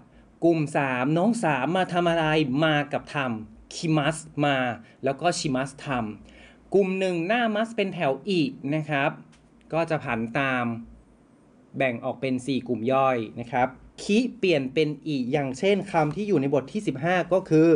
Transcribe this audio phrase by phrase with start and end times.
[0.43, 2.25] กลุ่ม 3 น้อง 3 มาทำอะไร
[2.65, 4.57] มากับทำคิมัสมา
[5.03, 8.41] แล้วก็ชิมัสทำกลุ่ม 1 หน้ามัสเป็นแถวอี
[8.75, 9.11] นะครับ
[9.73, 10.65] ก็จะผันตาม
[11.77, 13.67] แบ่งออกเป็น 4 กลุ่มย่อยนะครับ
[14.03, 17.69] คิเปลี่ยนเป็นอีอย่างเช่นคำที่อยู่ในบทที่ 15 ก็คือ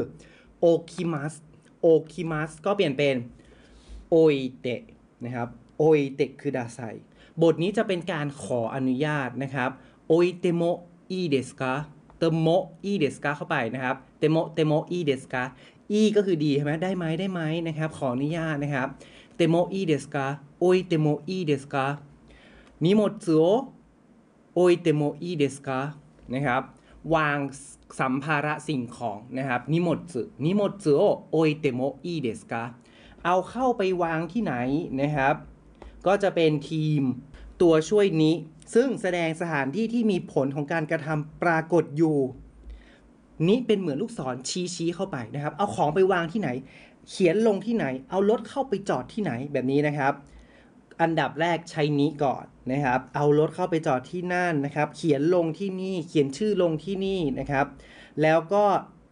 [0.60, 1.34] 置きます 置
[1.82, 3.16] きます ก็เปลี่ยนเป็น
[4.10, 4.16] 置い
[4.60, 4.82] て
[5.26, 6.80] นะครับ 置いてください
[7.42, 9.70] บทนี้จะเป็นการขออนุญาตนะครับ
[10.08, 10.62] 置いても
[11.12, 12.48] いいですか ても
[12.84, 15.44] いいですか เข้าไปนะครับても てもいいですか い
[15.92, 18.88] い ก็คือดีใช่ไหมได้ไหมได้ไหมนะครับ ขออนุญาตนะครับ
[19.36, 20.26] てもいいですか 置
[20.60, 21.86] いてもいいですか 荷
[22.86, 25.80] 物を置いてもいいですか
[26.34, 26.62] นะครับ
[27.16, 27.38] วาง
[28.00, 32.64] สัมภาระสิ่งของนะครับนิโมจุนิโมจุโอโออิเตโมอีเดสกา
[33.26, 34.54] เอาเข้าไปวางที่ไหน
[35.02, 35.36] นะครับ
[36.08, 37.02] ก็จะเป็นทีม
[37.62, 38.34] ตัวช่วยนี้
[38.74, 42.18] ซึ่งแสดงสถานที่ที่มีผลของการกระทำปรากฏอยู่
[43.48, 46.50] นี้เป็นเหมือนลูกศรชี้ชี้เข้าไปนะครับ เอาของไปวางที่ไหน
[47.10, 50.14] เขียนลงที่ไหน เอารถเข้าไปจอดที่ไหนแบบนี้นะครับ
[51.02, 57.66] อันดับแรกใช้นี้ก่อนนะครับ เอารถเข้าไปจอดที่นั่นนะครับ เขียนลงที่นี่ เขียนชื่อลงที่นี่นะครับ
[58.22, 58.66] แล้วก็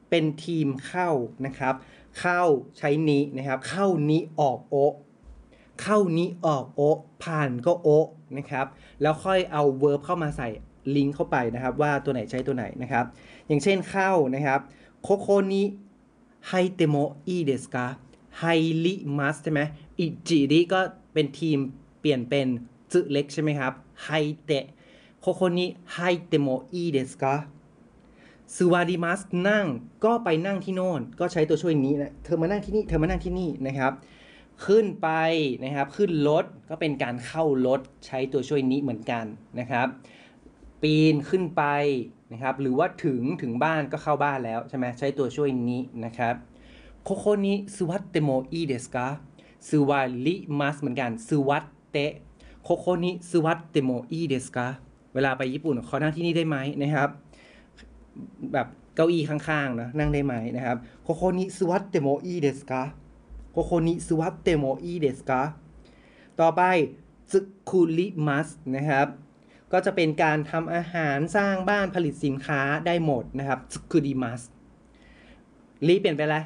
[0.09, 1.09] เป็นทีมเข้า
[1.45, 1.75] นะครับ
[2.19, 2.41] เข้า
[2.77, 4.75] ใช้ に นะครับ เข้า に ออก を
[5.81, 6.81] เข้า に ออก を
[7.23, 7.87] ผ่านก็ を
[8.37, 8.65] นะครับ
[9.01, 10.47] แล้วค่อยเอา verb เข้ามาใส่
[10.95, 13.05] ลิงก์เข้าไปนะครับ ว่าตัวไหนใช้ตัวไหนนะครับ
[13.47, 14.59] อย่างเช่นเข้านะครับ
[15.01, 15.63] ここに入
[16.47, 16.95] っても
[17.27, 18.45] いいですか 入
[18.85, 19.61] ลิมัสใช่ไหม
[19.99, 20.79] อิจิริก็
[21.13, 21.57] เป็นทีม
[21.99, 22.47] เปลี่ยนเป็น
[22.91, 23.73] จึเล็กใช่ไหมครับ
[24.05, 24.09] ไฮ
[24.45, 24.65] เตะ
[25.19, 27.33] โคโคนิไฮเตโมอีเดสกา
[28.55, 29.65] ซูวาดิมัสนั่ง
[30.05, 33.91] ก็ไปนั่งที่โน่น ก็ใช้ตัวช่วยนี้นะเธอมานั่งที่นี่ เธอมานั่งที่นี่นะครับ
[34.65, 35.09] ขึ้นไป
[35.63, 39.25] นะครับ ขึ้นรถก็เป็นการเข้ารถใช้ตัวช่วยนี้เหมือนกัน
[39.59, 39.87] นะครับ
[40.81, 41.63] ปีนขึ้นไป
[42.33, 46.35] นะครับ หรือว่าถึงถึงบ้านก็เข้าบ้านแล้วใช่ไหมใช้ตัวช่วยนี้นะครับ
[47.03, 51.97] ここに座ってもいいですか 座ります เหมือนกัน 座って
[52.63, 54.67] ここに座ってもいいですか
[55.13, 57.09] เวลาไปญี่ปุ่นขอนั่งที่นี่ได้ไหมนะครับ
[58.53, 65.41] แบบเก้าอี้ข้างๆนะนั่งได้ไหมนะครับここに座ってもいいですか ここに座ってもいいですか
[66.39, 66.61] ต่อไป
[67.31, 69.07] 作ります นะครับ
[69.71, 74.41] ก็จะเป็นการทำอาหารสร้างบ้านผลิตสินค้าได้หมดนะครับ作ります
[75.87, 76.45] รีเปลี่ยนไปแล้ว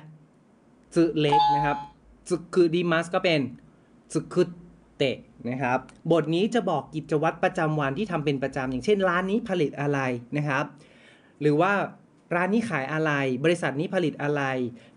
[0.96, 1.78] ซึเล็กนะครับ
[2.30, 3.42] ซึคุริมัสก็เป็น
[4.14, 4.44] ซึคุ
[4.98, 5.18] เตะ
[5.50, 5.80] นะครับ
[6.12, 10.00] บทนี้จะบอกกิจวัตรประจำวันที่ทำเป็นประจำอย่างเช่นร้านนี้ผลิตอะไร
[10.38, 10.66] นะครับ
[11.42, 11.74] หรือว่า
[12.36, 13.12] ร้านนี้ขายอะไร
[13.46, 14.42] บริษัทนี้ผลิตอะไร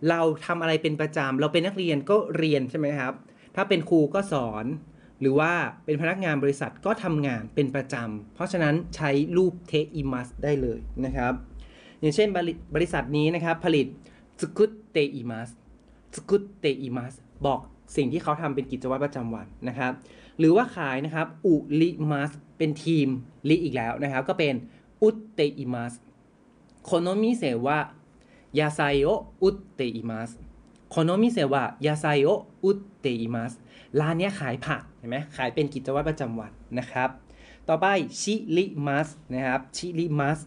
[0.09, 3.13] เราทำอะไรเป็นประจำเราเป็นนักเรียนก็เรียนใช่ไหมครับ
[3.57, 4.67] ถ้าเป็นครูก็สอน
[5.21, 5.53] หรือว่า
[5.85, 11.33] เป็นพนักงานบริษัทก็ทำงานเป็นประจำเพราะฉะนั้นใช้รูปเทอิมัสได้เลยนะครับ
[12.01, 12.29] อย่างเช่น
[12.75, 13.87] บริษัทนี้นะครับ ผลิต
[14.41, 15.49] สกุตเตอิมัส
[16.17, 17.15] สกุตเตอิมัส
[17.47, 17.61] บอก
[17.97, 19.93] สิ่งที่เขาทำเป็นกิจวัตรประจำวันนะครับ
[20.39, 23.09] หรือว่าขายนะครับอุลิมัสเป็นทีม
[23.49, 24.55] ลิอีกแล้วนะครับ ก็เป็น
[25.03, 25.93] อุตเตอิมัส
[26.88, 27.94] この店は
[28.54, 30.40] 野菜を売っています
[30.90, 33.60] この店は野菜を売っています
[34.00, 37.10] ร้านนี้ขายผักเห็นไหมขายเป็นกิจวัตรประจำวันนะครับ
[37.70, 37.88] ต่อไป
[38.22, 40.40] ชิลิมัสนะครับชิลิมัส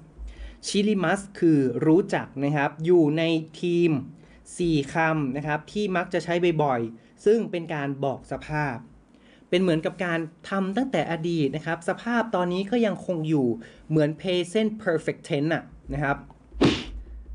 [0.67, 3.23] ชิลิมัสคือรู้จักนะครับ อยู่ใน
[3.61, 3.91] ทีม
[4.43, 8.77] 4คำนะครับ ที่มักจะใช้บ่อยๆ ซึ่งเป็นการบอกสภาพ
[9.52, 10.20] เป็นเหมือนกับการ
[10.50, 13.48] ทำตั้งแต่อดีตนะครับ สภาพตอนนี้ก็ยังคงอยู่
[13.90, 15.64] เหมือน present perfect tense อะ
[15.94, 16.18] นะครับ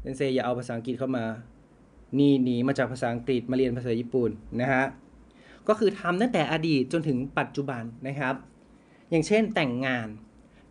[0.02, 1.24] เซนเซอย่าเอาภาษาอังกฤษเข้ามา
[2.18, 4.30] นี่หนีมาจากภาษาอังกฤษมาเรียนภาษาญี่ปุ่น
[4.60, 4.84] นะฮะ
[5.68, 8.34] ก็คือทำตั้งแต่อดีตจนถึงปัจจุบันนะครับ
[9.10, 10.08] อย่างเช่นแต่งงาน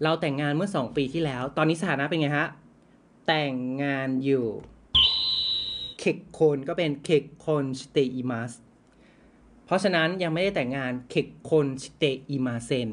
[0.04, 2.48] เราแต่งงานเมื่อ 2 ปีที่แล้ว ตอนนี้สถานะเป็นไงฮะ
[3.28, 3.54] แต่ง
[3.84, 4.46] งานอยู่
[6.00, 8.52] 結婚 ก็เป็น 結婚しています
[9.66, 12.90] เพราะฉะนั้นยังไม่ได้แต่งงาน結婚していません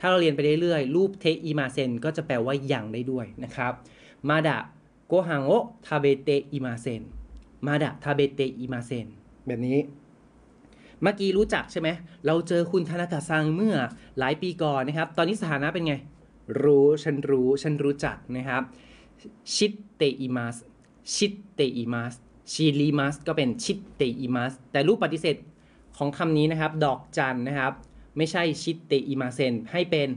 [0.00, 3.72] ถ้าเราเรียนไปเรื่อยๆ รูป ていません ก็จะแปลว่ายังได้ด้วยนะครับ
[4.28, 7.02] まだご飯を食べていません
[7.66, 9.06] まだ食べていません
[9.46, 9.78] แบบนี้
[11.02, 11.88] เมื่อกี้รู้จักใช่ไหม
[12.26, 13.76] เราเจอคุณ 田中さん เมื่อ
[14.18, 15.94] หลายปีก่อนนะครับ ตอนนี้สถานะเป็นไง
[16.62, 18.62] รู้ฉันรู้ฉันรู้จักนะครับ
[19.54, 19.66] 知っ
[19.96, 20.56] ています 知
[21.14, 22.14] っています
[22.52, 25.36] 知ります ก็เป็น 知っています แต่รูปปฏิเสธ
[25.96, 27.72] ของคำนี้นะครับ ดอกจันนะครับ
[28.16, 30.08] ไม่ใช่ 知っていません ให้เป็น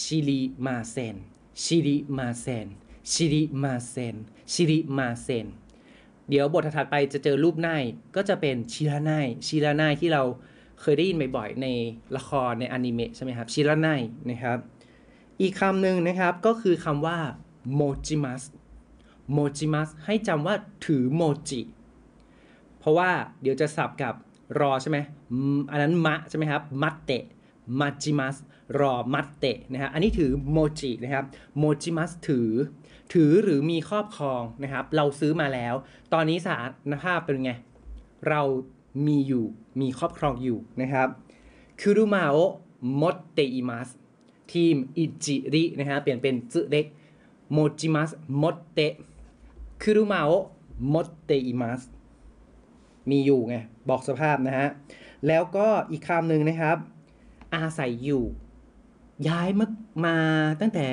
[0.00, 1.16] 知りません
[1.62, 2.66] 知りません
[3.12, 4.16] ชิริมาเซน
[4.52, 5.46] ชิริมาเซน
[6.28, 7.68] เดี๋ยวบทถัดไปจะเจอรูปไน
[8.16, 9.10] ก็จะเป็นชิราไน
[9.46, 10.22] ชิราไนที่เรา
[10.80, 11.66] เคยได้ยินบ่อยๆใน
[12.16, 13.88] ละครในอนิเมะใช่ไหมครับชิราไน
[14.30, 14.58] นะครับ
[15.40, 17.18] อีกคำหนึ่งนะครับก็คือคำว่า
[17.74, 18.42] โมจิมัส
[19.32, 20.54] โมจิมัสให้จำว่า
[20.86, 21.60] ถือโมจิ
[22.78, 23.10] เพราะว่า
[23.42, 24.14] เดี๋ยวจะสับกับ
[24.58, 24.98] รอใช่ไหม
[25.70, 27.24] อันนั้นมะใช่ไหมครับมัตเตะ
[27.80, 28.36] มาจิมัส
[28.80, 31.24] รอมัตเตะนะฮะอันนี้ถือโมจินะครับ
[31.58, 32.50] โมจิมัสถือ
[33.14, 35.74] ถือหรือมีครอบครองนะครับ เราซื้อมาแล้ว
[36.12, 37.52] ตอนนี้สถานภาพเป็นไง
[38.28, 38.42] เรา
[39.06, 39.44] มีอยู่
[39.80, 41.08] มีครอบครองอยู่นะครับ
[41.80, 42.36] คุรุมาโอ
[43.00, 43.88] มดเตอิมัส
[44.52, 46.86] ทีมอิจิรินะฮะเปลี่ยนเป็นจุเด็ก
[47.52, 48.10] โมจิมัส
[48.42, 48.80] มดเต
[49.82, 50.30] คุรุมาโอ
[50.92, 51.80] มดเตอิมัส
[53.10, 53.56] มีอยู่ไง
[53.88, 54.68] บอกสภาพนะฮะ
[55.28, 56.76] แล้วก็อีกคำหนึ่งนะครับ
[57.56, 58.24] อาศัยอยู่
[59.28, 59.66] ย้ายมา
[60.06, 60.16] มา
[60.60, 60.86] ตั้งแต่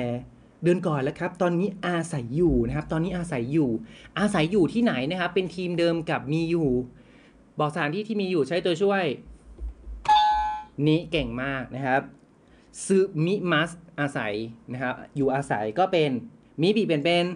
[0.62, 3.70] เดือนก่อนแล้วครับ ตอนนี้อาศัยอยู่นะครับ ตอนนี้อาศัยอยู่
[4.18, 6.70] อาศัยอยู่ที่ไหนนะครับ เป็นทีมเดิมกับมีอยู่
[7.58, 9.04] บอกสถานที่ที่มีอยู่ใช้ตัวช่วย
[10.86, 12.02] นี้เก่งมากนะครับ
[12.84, 13.70] ซึมิมัส
[14.00, 14.34] อาศัย
[14.72, 16.10] นะครับ อยู่อาศัยก็เป็น
[16.60, 17.26] มิบิเป็นเป็น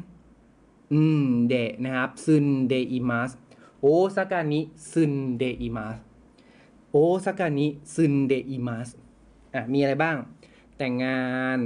[0.92, 8.88] อืม で นะครับ 住んでいます 大阪に住んでいます大阪に住んでいます
[9.54, 10.16] อะมีอะไรบ้าง
[10.78, 11.24] แต่งงา
[11.56, 11.58] น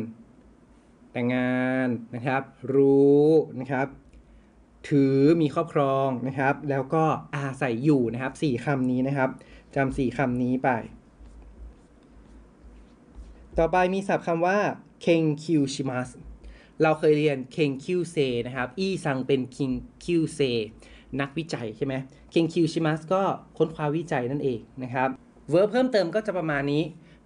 [1.13, 2.43] แต่งงานนะครับ
[2.75, 3.29] รู้
[3.61, 3.87] นะครับ
[4.89, 7.05] ถือมีครอบครองนะครับ แล้วก็
[7.37, 9.31] อาศัยอยู่นะครับสี่คำนี้นะครับ
[9.75, 10.69] จำสี่คำนี้ไป
[13.59, 14.59] ต่อไปมีศัพท์คำว่า
[15.03, 16.09] 研究します
[16.83, 18.17] เราเคยเรียน 研究生
[18.47, 20.41] นะครับ イーさん เป็น 研究生
[21.21, 21.95] นักวิจัยใช่ไหม
[22.31, 23.23] 研究します ก็
[23.57, 25.09] ค้นคว้าวิจัยนั่นเองนะครับ
[25.51, 26.83] verb เพิ่มเติมก็จะประมาณนี้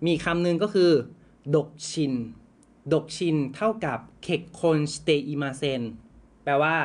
[0.06, 0.90] มีคำหนึ่งก็คือ
[1.56, 2.12] 独身
[2.93, 5.82] 独身 เท่ากับ 結婚していません
[6.44, 6.76] แปลว่า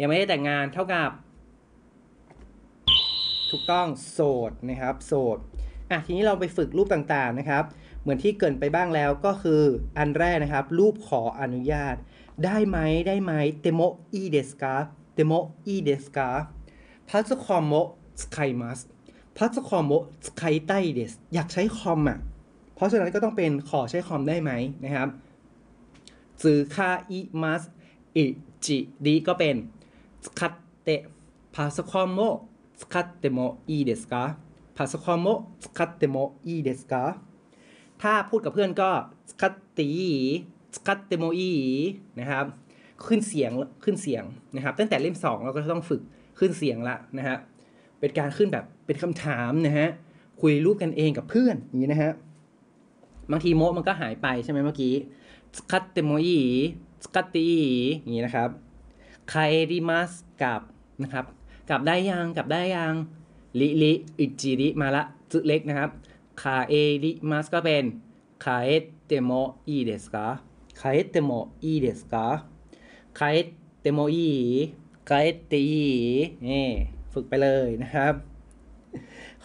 [0.00, 1.10] ยังไม่ได้แต่งงานเท่ากับ
[3.50, 4.20] ถูกต้องโส
[4.50, 5.38] ดนะครับโสด
[5.90, 7.64] อะทีนี้เราไปฝึกรูปต่างๆนะครับ
[8.00, 9.62] เหมือนที่เกินไปบ้างแล้วก็คือ
[9.98, 11.94] อันแรกนะครับ รูปขออนุญาต
[12.44, 22.18] ได้ไหมได้ไหมてもいいですか でもいいですかパソコンを使いますパソコンを使いたいです อยากใช้คอมอะ
[22.74, 24.50] เพราะฉะนั้นก็ต้องเป็นขอใช้คอมได้ไหม
[24.84, 25.08] นะครับ
[26.42, 27.62] 使います
[28.16, 29.56] いちり ก็เป็น
[30.24, 31.02] 使って
[31.54, 32.18] パソコン
[32.80, 33.38] を使っても
[33.68, 35.26] いいですかパソコン
[35.64, 37.02] を使ってもいいですか
[38.02, 38.90] ถ้าพูดกับเพื่อนก็
[39.30, 39.88] 使ってい
[40.74, 41.52] い使ってもいい
[42.18, 42.46] นะครับ
[43.08, 43.50] ขึ้นเสียง
[43.84, 44.24] ขึ้นเสียง
[44.56, 46.02] นะครับ ตั้งแต่เล่มสองเราก็ต้องฝึก
[46.38, 47.36] ขึ้นเสียงละนะฮะ
[48.00, 49.88] เป็นการขึ้นแบบเป็นคำถามนะฮะ
[50.40, 52.12] คุยรูปกันเองกับเพื่อนอย่างนี้นะฮะ
[53.30, 54.94] บางที も มันก็หายไปใช่ไหมเมื่อกี้
[55.56, 56.40] 使ってもいい
[57.04, 57.48] สคัตตี
[58.00, 58.48] อย่างนี้นะครับ
[59.32, 60.12] คาเอริมัส
[60.42, 60.60] กับ
[61.02, 61.24] นะครับ
[61.68, 62.94] กลับได้ยังกลับได้ยัง
[63.60, 65.90] りりいちり มาละจุเล็กนะครับ
[66.42, 67.84] 帰ります ก็เป็น
[68.44, 69.30] 帰っても
[69.68, 71.30] いいですか帰っても
[71.62, 74.32] いいですか 帰ってもいい
[75.08, 75.86] 帰っていい
[76.48, 76.66] นี่
[77.12, 78.14] ฝึกไปเลยนะครับ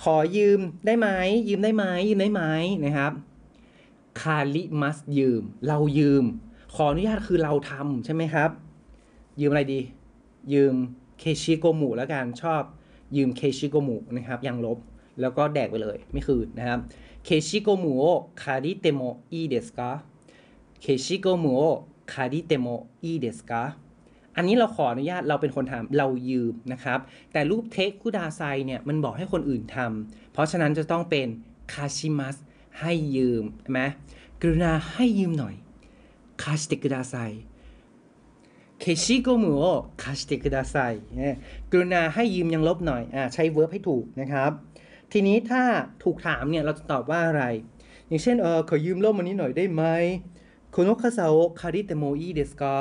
[0.01, 1.07] ขอยืมได้ไหม
[1.47, 2.43] ยืมได้ไหมยืมได้ไหม
[2.85, 3.13] นะครับ
[4.21, 6.23] 借ります ยืม เรายืม
[6.75, 8.49] ขออนุญาตคือเราทำใช่ไหมครับ
[9.39, 9.79] ยืมอะไรดี
[10.53, 10.75] ยืม
[11.19, 12.61] 消しゴム แล้วกันชอบ
[13.15, 14.77] ยืม 消しゴム นะครับยังลบ
[15.21, 16.79] แล้วก็แดกไปเลยไม่คืนนะครับ
[17.25, 19.01] 消しゴムを借りても
[19.31, 22.67] いいですか消しゴムを 借りても
[23.01, 23.63] いいですか
[24.35, 26.99] อันนี้เราขออนุญาตเราเป็นคนทำเรายืมนะครับ
[27.33, 31.27] แต่รูป てください เนี่ยมันบอกให้คนอื่นทำเพราะฉะนั้นจะต้องเป็น
[31.73, 32.35] คาชิมัส
[32.79, 33.81] ให้ยืมใช่ไหม
[34.41, 35.55] กรุณาให้ยืมหน่อย
[36.41, 37.15] คาชิเตคุดาไซ
[38.79, 39.65] เคชิโกมุโอ
[40.01, 40.75] คาชิเตคุดาไซ
[41.71, 44.51] กรุณาให้ยืมยังลบหน่อยอ่าใช้เวิร์บให้ถูกนะครับ
[45.11, 45.63] ทีนี้ถ้า
[46.03, 47.43] ถูกถามเนี่ยเราจะตอบว่าอะไร
[48.07, 49.83] อย่างเช่นเออขอยืมร่มอันนี้หน่อยได้ไหม
[50.76, 52.74] โคโนคาซาโอคาริเตโมอีเดสกา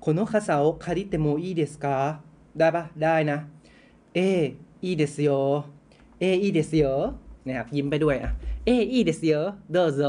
[0.00, 1.96] โคโนคาซาโอคาริเตโมอีเดสกา
[2.58, 3.38] ได้ปะได้นะ
[4.14, 4.18] เอ
[4.84, 5.28] อีเดสโย
[6.20, 6.84] เออีเดสโย
[7.46, 8.30] นะครับยิ้มไปด้วยอ่ะ
[8.64, 9.32] เออีเดสโย
[9.72, 10.00] โดโซ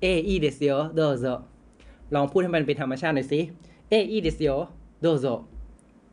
[0.00, 1.24] เออีเดสโยโดโซ
[2.14, 3.40] ลองพูดให้มันเป็นธรรมชาติหน่อยสิ
[3.90, 4.68] เอいいですよ
[5.00, 5.26] どうぞ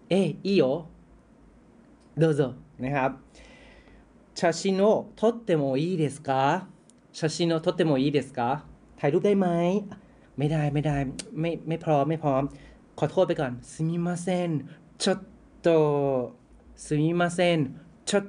[0.10, 0.88] เอいいよ
[2.16, 3.12] どうぞนะครับ
[4.34, 6.68] 写真を撮ってもいいですか
[7.12, 8.64] 写真を撮ってもいいですか
[9.00, 9.48] ถ่ายรูปได้ไหม
[10.41, 10.97] ไม่ได้ไม่ได้
[11.41, 12.43] ไม่ไม่พร้อมไม่พร้อม
[12.99, 14.51] ขอโทษไปก่อนすみません
[15.03, 15.19] ちょっ
[15.61, 15.69] と
[16.85, 17.59] すみません
[18.11, 18.25] ちょっ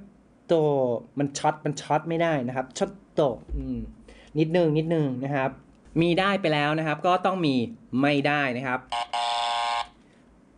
[0.46, 0.54] と
[1.18, 3.22] มันช็อตมันช็อตไม่ได้นะครับちょっと
[4.40, 5.50] นิดนึงนิดนึงนะครับ
[6.02, 7.56] มีได้ไปแล้วนะครับ ก็ต้องมี
[8.02, 8.80] ไม่ได้นะครับ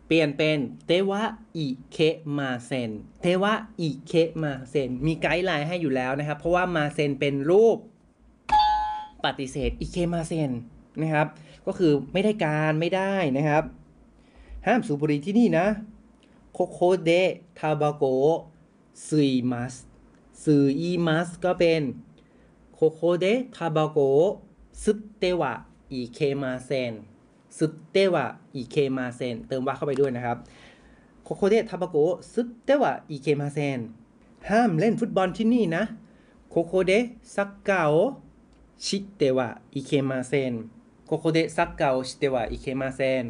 [0.06, 1.22] เปลี่ยนเป็นてはい
[1.56, 1.98] け
[2.38, 2.90] ません
[3.22, 7.78] てはいけません มี guideline ให้อยู่แล้วนะครับ เพราะว่า ません เป็นรูป
[9.24, 10.50] ปฏิเสธ いけません
[11.02, 11.26] นะครับ
[11.66, 13.64] ก็คือไม่ได้การไม่ได้นะครับ
[14.66, 15.66] ห้ามสูบบุหรี่ที่นี่นะ
[16.52, 18.04] ここでたばこ
[19.06, 19.74] 吸います
[20.42, 21.82] 吸います ก็เป็น
[22.74, 23.98] ここでたばこ
[24.84, 25.52] 吸ってはい
[25.92, 26.92] けません
[27.58, 30.36] 吸ってはいけません เติม は เข้าไปด้วยนะครับ
[31.22, 31.96] ここでたばこ
[32.32, 33.78] 吸ってはいけません
[34.50, 35.84] ห้ามเล่นฟุตบอลที่นี่นะ
[36.48, 43.24] ここでサッカーをしてはいけません ここでサッカーをしてはいけません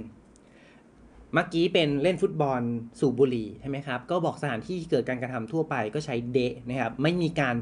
[1.33, 2.63] เมื่อกี้เป็นเล่นฟุตบอล
[3.01, 7.57] สูบบุหรี่ใช่ไหมครับ ก็บอกสถานที่เกิดการกระทำทั่วไปก็ใช้ で นะครับ ไม่มีการ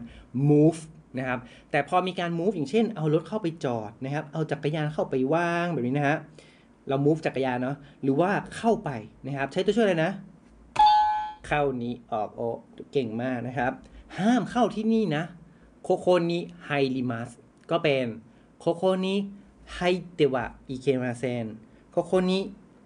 [0.50, 0.80] move
[1.18, 1.40] นะครับ
[1.70, 6.18] แต่พอมีการ move อย่างเช่น เอารถเข้าไปจอดนะครับ เอาจักรยานเข้าไปวางแบบนี้นะฮะ
[6.88, 8.90] เรา move จักรยานเนาะ หรือว่าเข้าไป
[9.26, 10.12] นะครับ ใช้ตัวช่วยอะไรนะ
[11.46, 12.40] เข้า に ออก を
[12.92, 13.72] เก่งมากนะครับ
[14.18, 15.24] ห้ามเข้าที่นี่นะ
[15.82, 17.30] ここに入ります
[17.70, 18.04] ก็เป็น
[18.58, 19.16] ここに 入
[19.76, 21.46] ってはいけません
[21.90, 22.40] ここに入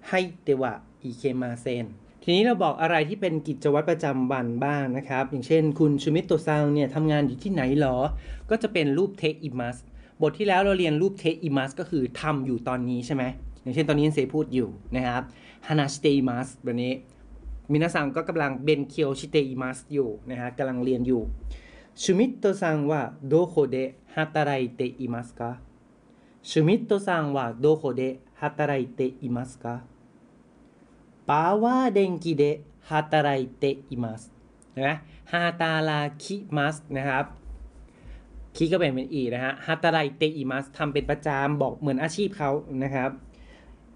[0.09, 1.87] ってはいけません
[2.23, 7.97] ทีนี้เราบอกอะไรที่เป็นกิจวัตรประจำวันบ้างนะครับ อย่างเช่น คุณ シュミットさん เนี่ยทำงานอยู่ที่ไหนหรอ
[8.51, 9.77] ก็จะเป็นรูป ています
[10.21, 13.25] บทที่แล้วเราเรียนรูป ています ก็คือทำอยู่ตอนนี้ใช่ไหม
[13.63, 15.23] อย่างเช่นตอนนี้เซพูดอยู่นะครับ
[15.67, 16.93] 話しています แบบนี้
[17.73, 21.23] 皆さん ก็กำลัง 勉強しています อยู่นะฮะกำลังเรียนอยู่
[22.03, 23.77] シュミットさんはどこで
[24.15, 25.51] 働いていますか
[26.50, 28.02] ชูมิโตะซังว่าโดโคเด
[28.40, 29.76] ฮาตาไรเตอิมัสกะ
[31.28, 31.32] パ
[31.64, 32.44] ワー電気で
[32.90, 34.32] 働いています
[34.76, 34.96] นะ
[35.32, 37.26] ฮาตาราคิมัสนะครับ
[38.56, 42.52] คิก็เป็นเป็นอีนะฮะฮาตาไรเตอิมัสทำเป็นประจำบอกเหมือนอาชีพเขา
[42.84, 43.12] นะครับ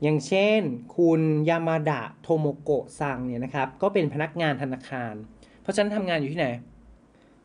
[0.02, 0.62] อย่างเช่น
[0.98, 5.14] คุณยามาดะโทโมโกะซังเนี่ยนะครับ ก็เป็นพนักงานธนาคาร
[5.62, 6.48] เพราะฉะนั้นทำงานอยู่ที่ไหน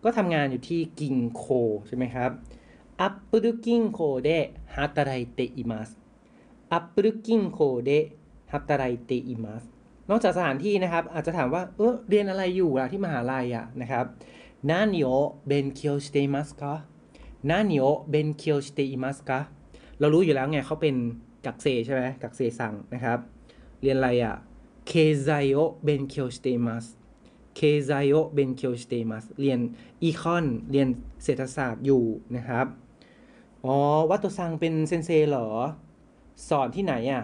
[0.05, 1.45] ก็ทำงานอยู่ที่กิงโค
[1.87, 2.31] ใช่ไหมครับ
[3.01, 4.29] อัปปルกิงโคเด
[4.75, 5.91] ฮาตาไรเตอิมัส
[6.73, 7.91] อัปปルกิงโคเด
[8.53, 9.63] ฮาตาไรเตอิมัส
[10.11, 14.07] นอกจากสถานที่นะครับ อาจจะถามว่า เออเรียนอะไรอยู่ล่ะที่มหาลัยอ่ะนะครับ
[14.71, 16.85] 何を勉強していますか
[17.43, 19.49] 何を勉強していますか
[19.99, 20.95] เรารู้อยู่แล้วไงเขาเป็น
[21.47, 23.19] กักเซใช่ไหมกักเซสั่งนะครับ
[23.83, 24.35] เรียนอะไรอ่ะ
[24.91, 24.93] 経
[25.27, 26.99] 済を勉強しています
[27.55, 29.61] 経済を勉強していますเรียน
[30.03, 30.89] อีคอนเรียน
[31.25, 32.03] เศรษฐศาสตร์อยู่
[32.37, 32.67] นะครับ
[33.68, 33.78] อ๋อ
[34.10, 35.48] ワットさん เป็น 先生 เหรอ
[36.50, 37.24] สอนที่ไหนอะ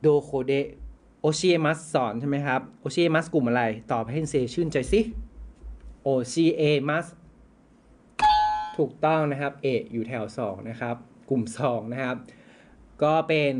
[0.00, 0.52] どこで
[1.20, 5.00] 教えます สอนใช่ไหมครับ 教えます กลุ่มอะไร ตอบให้เซชื่นใจสิ
[6.02, 7.06] 教えます
[8.76, 10.96] ถูกต้องนะครับ เออยู่แถว 2 นะครับ
[11.30, 12.16] กลุ่ม 2 นะครับ
[13.02, 13.52] ก็เป็น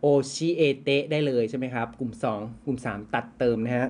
[0.00, 3.88] 教えて ได้เลยใช่ไหมครับ กลุ่ม 2 กลุ่ม 3 ตัดเติมนะฮะ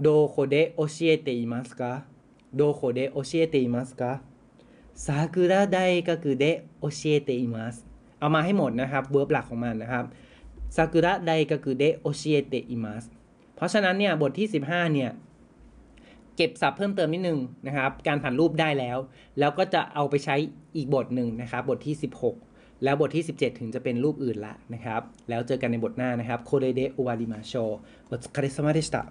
[0.00, 7.76] どこで教えていますか どこで教えていますか さくら大学で教えています
[8.18, 10.04] เอามาให้หมดนะครับ verb หลักของมันนะครับ
[10.76, 13.04] さくら大学で教えています
[13.56, 15.10] เพราะฉะนั้นเนี่ยบทที่ 15เนี่ย
[16.36, 18.98] เก็บศัพท์เพิ่มเติมนิดนึงนะครับการผันรูปได้แล้ว
[19.38, 20.36] แล้วก็จะเอาไปใช้
[20.76, 21.94] อีกบทหนึ่งนะครับบทที่
[22.40, 29.02] 16 แล้วบทที่ 17 ถึงจะเป็นรูปอื่นละนะครับแล้วเจอกันในบทหน้านะครับこれで終わりましょう お疲れ様でした